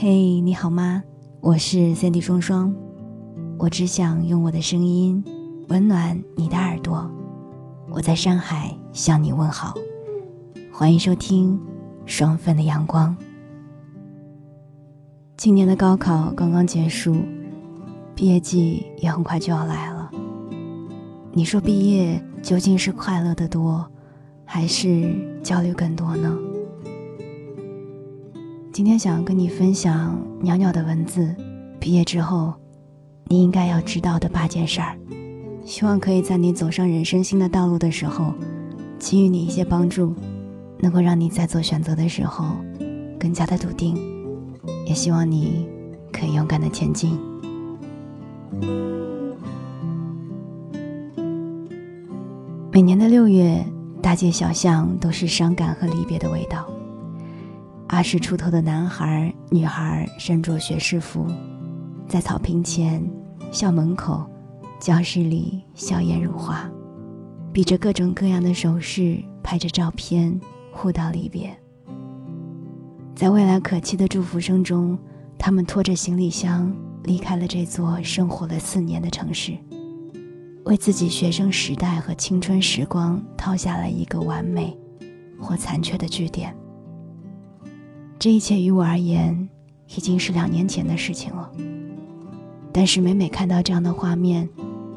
[0.00, 1.02] 嘿，你好吗？
[1.40, 2.72] 我是 Cindy 双双，
[3.58, 5.24] 我只想用我的声音
[5.70, 7.10] 温暖你的耳朵。
[7.90, 9.74] 我在上海向你问好，
[10.72, 11.60] 欢迎收听
[12.06, 13.16] 双份的阳光。
[15.36, 17.16] 今年的高考刚刚结束，
[18.14, 20.08] 毕业季也很快就要来了。
[21.32, 23.84] 你说毕业究竟是快乐的多，
[24.44, 25.12] 还是
[25.42, 26.38] 焦虑更多呢？
[28.78, 31.34] 今天想要跟你分享袅袅的文字，
[31.80, 32.54] 毕业之后，
[33.24, 34.96] 你应该要知道的八件事儿，
[35.64, 38.32] 希望可以在你走上人生新的道路的时候，
[39.00, 40.14] 给予你一些帮助，
[40.78, 42.44] 能够让你在做选择的时候
[43.18, 43.98] 更加的笃定，
[44.86, 45.66] 也希望你
[46.12, 47.18] 可以勇敢的前进。
[52.70, 53.60] 每年的六月，
[54.00, 56.64] 大街小巷都是伤感和离别的味道。
[57.90, 61.26] 二十出头的男孩、女孩身着学士服，
[62.06, 63.02] 在草坪前、
[63.50, 64.28] 校门口、
[64.78, 66.70] 教室里笑颜如花，
[67.50, 70.38] 比着各种各样的手势，拍着照片，
[70.70, 71.50] 互道离别。
[73.16, 74.96] 在未来可期的祝福声中，
[75.38, 76.70] 他们拖着行李箱
[77.04, 79.56] 离开了这座生活了四年的城市，
[80.66, 84.76] 为自己学生时代和青春时光套下了一个完美
[85.40, 86.54] 或残缺的句点。
[88.18, 89.48] 这一切于我而言，
[89.94, 91.48] 已经是两年前的事情了。
[92.72, 94.48] 但是每每看到这样的画面，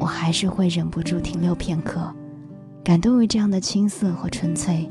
[0.00, 2.12] 我还是会忍不住停留片刻，
[2.82, 4.88] 感动于这样的青涩和纯粹，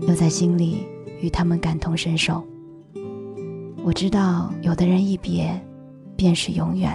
[0.00, 0.86] 又在心里
[1.20, 2.42] 与他们感同身受。
[3.84, 5.52] 我知道，有的人一别，
[6.16, 6.90] 便是永远，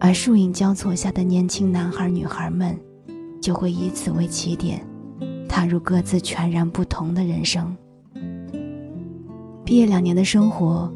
[0.00, 2.76] 而树影交错下的年轻男孩女孩们，
[3.40, 4.84] 就会以此为起点，
[5.48, 7.76] 踏入各自全然不同的人生。
[9.66, 10.88] 毕业两年的生活，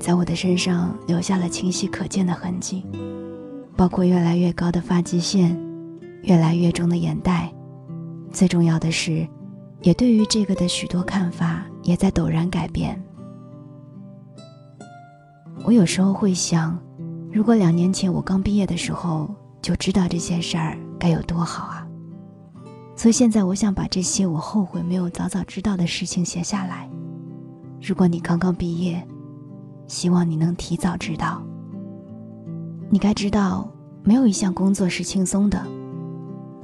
[0.00, 2.82] 在我的身上留下了清晰可见的痕迹，
[3.76, 5.54] 包括越来越高的发际线，
[6.22, 7.52] 越来越重的眼袋。
[8.32, 9.28] 最重要的是，
[9.82, 12.98] 也对于这个的许多看法也在陡然改变。
[15.62, 16.78] 我有时候会想，
[17.30, 19.28] 如果两年前我刚毕业的时候
[19.60, 21.86] 就知道这些事儿，该有多好啊！
[22.96, 26.88] 所以现在，我想把这些我后悔没有早早知道的事情写下来。
[27.86, 29.06] 如果你刚刚毕业，
[29.86, 31.42] 希望你能提早知道。
[32.88, 33.70] 你该知道，
[34.02, 35.62] 没有一项工作是轻松的。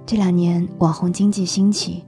[0.07, 2.03] 这两年网红经济兴起，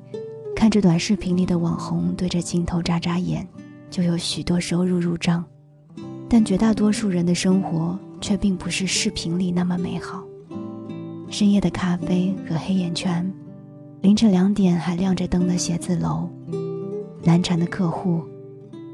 [0.56, 3.46] 看着短视频里的网红对着镜头眨眨眼，
[3.90, 5.44] 就有许多收入入账。
[6.26, 10.24] 但绝大多数人的生活却并不是视频里那么美好。
[11.28, 13.30] 深夜的咖啡和黑眼圈，
[14.00, 16.30] 凌晨两点还亮着灯的写字楼，
[17.22, 18.22] 难缠的客户。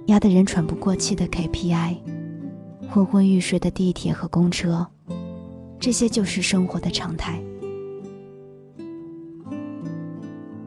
[0.08, 1.98] 压得人喘不过气的 KPI，
[2.88, 4.86] 昏昏欲睡的地铁和公车，
[5.78, 7.38] 这些就是生活的常态。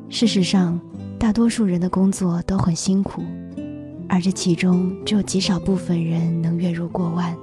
[0.10, 0.80] 事实上，
[1.18, 3.24] 大多数人的工作都很辛苦，
[4.08, 7.36] 而这其中只有极少部分人能月入过万，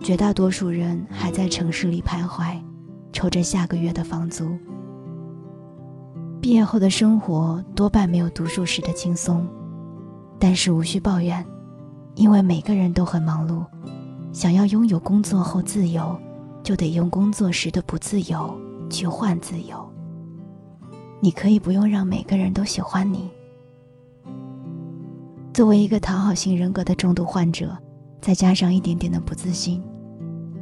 [0.00, 2.60] 绝大多数人还在城市里徘徊，
[3.12, 4.58] 愁着下个月的房租。
[6.40, 9.46] 毕业后的生活多半没有读书时的轻松。
[10.44, 11.46] 但是无需抱怨，
[12.16, 13.64] 因为每个人都很忙碌。
[14.32, 16.18] 想要拥有工作后自由，
[16.64, 18.60] 就得用工作时的不自由
[18.90, 19.88] 去换自由。
[21.20, 23.30] 你可以不用让每个人都喜欢你。
[25.54, 27.78] 作为一个讨好型人格的重度患者，
[28.20, 29.80] 再加上一点点的不自信，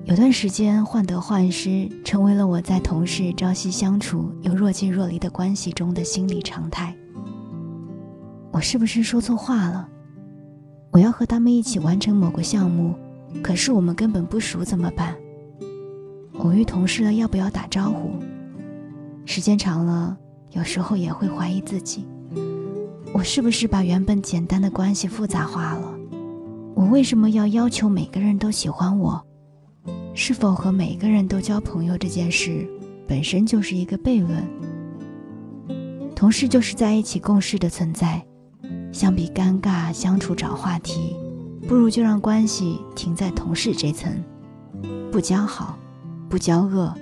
[0.05, 6.95] 有段时间患得患失成为了我在同事朝夕相处又若即若离的关系中的心理常态。
[8.61, 9.89] 我是不是说错话了？
[10.91, 12.95] 我要和他们一起完成某个项目，
[13.43, 15.17] 可是我们根本不熟，怎么办？
[16.35, 18.13] 偶遇同事了，要不要打招呼？
[19.25, 20.15] 时间长了，
[20.51, 22.07] 有时候也会怀疑自己：
[23.15, 25.95] 我是不是把原本简单的关系复杂化了？
[26.75, 29.25] 我为什么要要求每个人都喜欢我？
[30.13, 32.69] 是否和每个人都交朋友这件事，
[33.09, 34.47] 本身就是一个悖论？
[36.15, 38.23] 同事就是在一起共事的存在。
[38.93, 41.17] 相比尴尬相处找话题，
[41.69, 44.13] 不如就让关系停在同事这层，
[45.13, 45.79] 不交好，
[46.29, 46.93] 不交恶，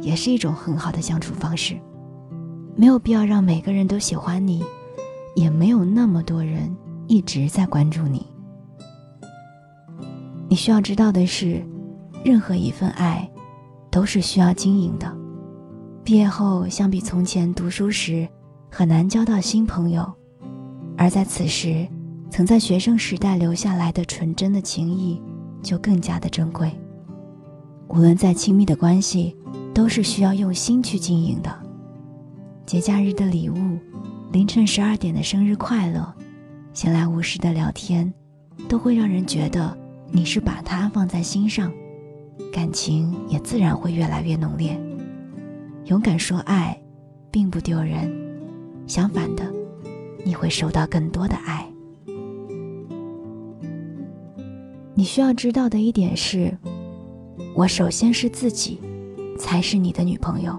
[0.00, 1.76] 也是一种很好的相处方式。
[2.76, 4.64] 没有必要让每个人都喜欢你，
[5.34, 6.74] 也没有那么多人
[7.06, 8.26] 一直在关注你。
[10.48, 11.62] 你需要知道的是，
[12.24, 13.28] 任何一份爱，
[13.90, 15.10] 都是需要经营的。
[16.04, 18.28] 毕业后，相比从前读书时，
[18.70, 20.10] 很难交到新朋友。
[20.96, 21.86] 而在此时，
[22.30, 25.20] 曾在学生时代留下来的纯真的情谊，
[25.62, 26.70] 就更加的珍贵。
[27.88, 29.36] 无论再亲密的关系，
[29.74, 31.54] 都是需要用心去经营的。
[32.64, 33.78] 节假日的礼物，
[34.30, 36.10] 凌晨十二点的生日快乐，
[36.72, 38.10] 闲来无事的聊天，
[38.68, 39.76] 都会让人觉得
[40.10, 41.70] 你是把他放在心上，
[42.52, 44.80] 感情也自然会越来越浓烈。
[45.86, 46.80] 勇敢说爱，
[47.30, 48.10] 并不丢人，
[48.86, 49.44] 相反的，
[50.24, 51.66] 你会收到更多的爱。
[54.94, 56.56] 你需要知道的一点是，
[57.54, 58.78] 我首先是自己，
[59.38, 60.58] 才是你的女朋友。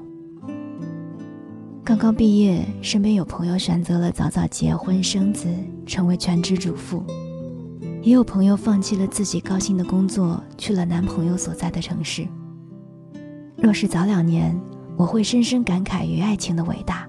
[1.83, 5.47] 刚刚毕业，身边有朋友选择了早早结婚生子，
[5.85, 7.03] 成为全职主妇；
[8.01, 12.27] 也有朋友放弃了自己高薪的工作，去了男朋友所在的城市。
[13.57, 14.59] 若是早两年，
[14.97, 17.07] 我会深深感慨于爱情的伟大，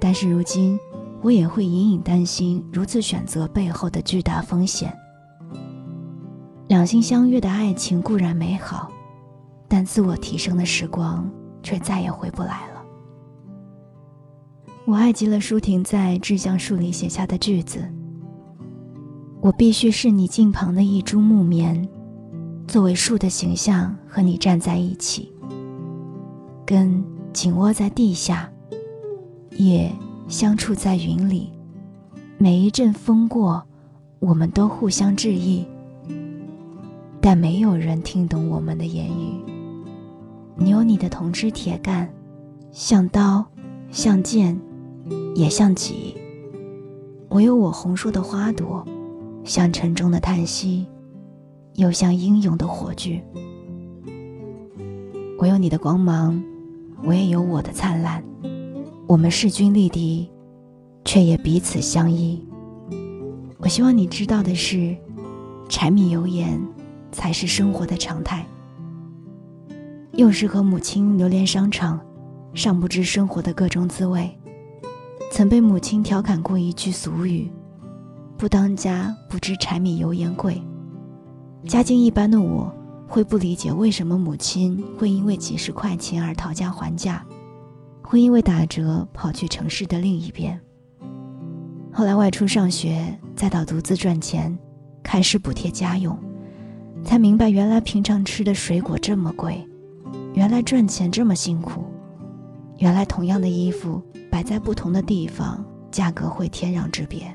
[0.00, 0.78] 但是如今，
[1.22, 4.92] 我也会隐隐担心如此选择背后的巨大风险。
[6.68, 8.90] 两心相悦的爱情固然美好，
[9.66, 11.30] 但自我提升的时光
[11.62, 12.84] 却再也回不来了。
[14.84, 17.82] 我爱极了舒婷在《致橡树》里写下的句子
[19.40, 21.88] ：“我必须是你近旁的一株木棉，
[22.66, 25.32] 作为树的形象和你站在一起，
[26.64, 28.50] 根紧握在地下，
[29.58, 29.90] 叶
[30.28, 31.50] 相处在云里。
[32.36, 33.64] 每一阵风过，
[34.20, 35.66] 我们都互相致意。”
[37.20, 39.42] 但没有人听懂我们的言语。
[40.54, 42.08] 你有你的铜枝铁干，
[42.70, 43.44] 像刀，
[43.90, 44.58] 像剑，
[45.34, 46.14] 也像戟；
[47.28, 48.86] 我有我红硕的花朵，
[49.44, 50.86] 像沉重的叹息，
[51.74, 53.22] 又像英勇的火炬。
[55.38, 56.42] 我有你的光芒，
[57.04, 58.22] 我也有我的灿烂。
[59.08, 60.30] 我们势均力敌，
[61.04, 62.40] 却也彼此相依。
[63.58, 64.96] 我希望你知道的是，
[65.68, 66.60] 柴米油盐。
[67.10, 68.46] 才是生活的常态。
[70.12, 71.98] 幼时和母亲流连商场，
[72.52, 74.30] 尚不知生活的各种滋味，
[75.32, 77.50] 曾被母亲调侃过一句俗语
[78.36, 80.62] ：“不当家不知柴米油盐贵。”
[81.66, 82.70] 家境一般的我，
[83.08, 87.24] 会不理解为什么母亲会因为几十块钱而讨价还价，
[88.10, 90.58] 会因为打折跑去城市的另一边。
[91.92, 94.58] 后来外出上学，再到独自赚钱，
[95.02, 96.18] 开始补贴家用。
[97.04, 99.62] 才明白，原来平常吃的水果这么贵，
[100.32, 101.84] 原来赚钱这么辛苦，
[102.78, 107.30] 原来同样的衣服摆在不同的地方，价格会天壤之别。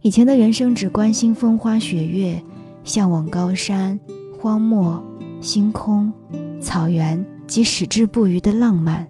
[0.00, 2.40] 以前的人生只关心风花雪月，
[2.84, 3.98] 向往高山、
[4.40, 5.02] 荒漠、
[5.40, 6.12] 星空、
[6.60, 9.08] 草原及矢志不渝的浪漫，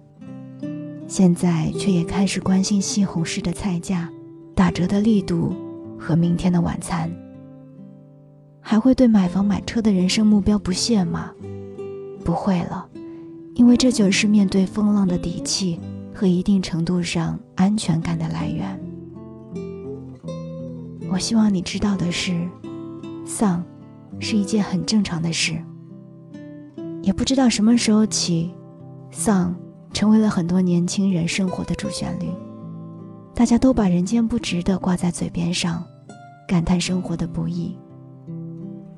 [1.07, 4.09] 现在却也开始关心西红柿的菜价、
[4.55, 5.53] 打折的力度
[5.99, 7.11] 和明天的晚餐。
[8.61, 11.31] 还会对买房买车的人生目标不屑吗？
[12.23, 12.87] 不会了，
[13.55, 15.77] 因为这就是面对风浪的底气
[16.13, 18.79] 和一定程度上安全感的来源。
[21.11, 22.47] 我希望你知道的是，
[23.25, 23.61] 丧
[24.19, 25.61] 是一件很正常的事。
[27.09, 28.53] 也不知道什么时候起，
[29.09, 29.55] 丧
[29.91, 32.27] 成为了很多年轻人生活的主旋律。
[33.33, 35.83] 大家都把“人间不值得”挂在嘴边上，
[36.47, 37.75] 感叹生活的不易。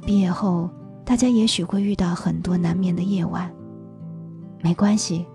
[0.05, 0.69] 毕业后，
[1.05, 3.49] 大家也许会遇到很多难眠的夜晚。
[4.61, 5.25] 没关系，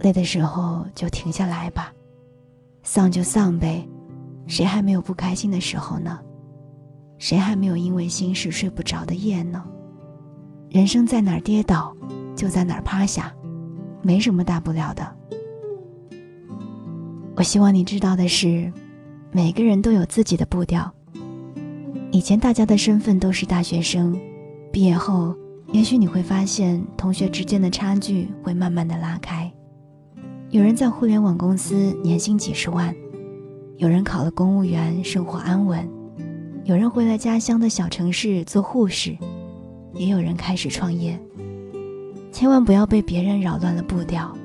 [0.00, 1.92] 累的时候就停下来吧，
[2.82, 3.88] 丧就丧呗，
[4.48, 6.18] 谁还没有不开心的时候呢？
[7.18, 9.64] 谁还没有因为心事睡不着的夜呢？
[10.68, 11.96] 人生在哪儿跌倒，
[12.36, 13.34] 就在哪儿趴下，
[14.02, 15.16] 没什么大不了的。
[17.34, 18.72] 我希望你知道的是，
[19.32, 20.92] 每个人都有自己的步调。
[22.12, 24.18] 以前大家的身份都是大学生，
[24.72, 25.34] 毕业后，
[25.72, 29.52] 也许你会发现同学之间的差距会慢慢的拉开。
[30.50, 32.94] 有人在互联网公司年薪几十万，
[33.76, 35.86] 有人考了公务员生活安稳，
[36.64, 39.14] 有人回了家乡的小城市做护士，
[39.92, 41.20] 也有人开始创业。
[42.32, 44.36] 千万不要被别人扰乱了步调，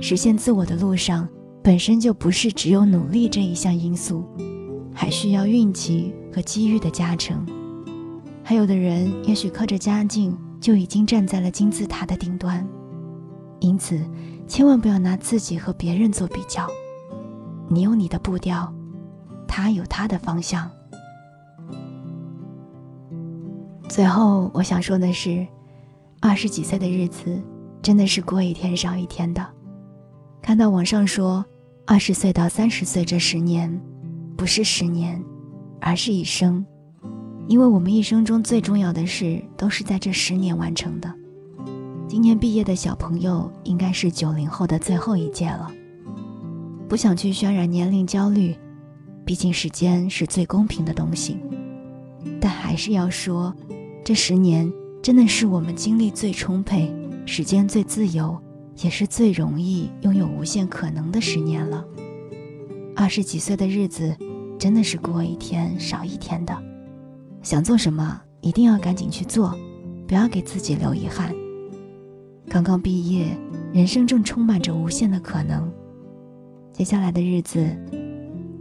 [0.00, 1.28] 实现自我的路上
[1.62, 4.24] 本身就不是只有努力这一项因素。
[4.96, 7.44] 还需要运气和机遇的加成，
[8.44, 12.64] 还有的人也许靠着家境就已经站在了金字塔的顶端，
[13.58, 14.00] 因此
[14.46, 16.68] 千万不要拿自己和别人做比较。
[17.68, 18.72] 你有你的步调，
[19.48, 20.70] 他有他的方向。
[23.88, 25.44] 最后，我想说的是，
[26.26, 27.38] 二十几岁的日子
[27.82, 29.46] 真的是过一天少一天的。
[30.40, 31.44] 看到网上说，
[31.86, 33.78] 二十岁到三十岁这十年。
[34.34, 35.22] 不是十年，
[35.82, 36.64] 而是一生，
[37.46, 41.14] 因为我们一生中最重要的事都是在这十年完成的。
[42.08, 45.70] 今年毕业的小朋友应该是九零后的最后一届了。
[46.88, 48.56] 不想去渲染年龄焦虑，
[49.26, 51.36] 毕竟时间是最公平的东西。
[52.40, 53.54] 但还是要说，
[54.02, 54.72] 这十年
[55.04, 56.90] 真的是我们精力最充沛、
[57.26, 58.40] 时间最自由，
[58.82, 61.84] 也是最容易拥有无限可能的十年了。
[62.96, 64.16] 二十几岁的日子，
[64.58, 66.56] 真的是过一天少一天的。
[67.42, 69.54] 想做什么，一定要赶紧去做，
[70.08, 71.34] 不要给自己留遗憾。
[72.48, 73.36] 刚刚毕业，
[73.74, 75.70] 人生正充满着无限的可能。
[76.72, 77.62] 接下来的日子，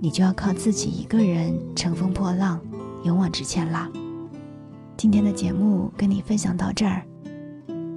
[0.01, 2.59] 你就要靠自己一个人乘风破浪，
[3.05, 3.89] 勇往直前啦。
[4.95, 7.03] 今天的节目跟你分享到这儿，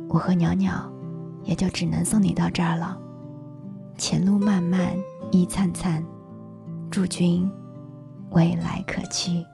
[0.09, 0.91] 我和袅袅
[1.45, 2.99] 也就只能送你到这儿了。
[3.97, 4.97] 前路漫漫，
[5.31, 6.05] 亦灿灿，
[6.91, 7.49] 祝君
[8.31, 9.45] 未来可期。